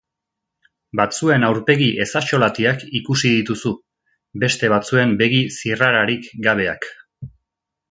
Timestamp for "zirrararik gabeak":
5.61-6.91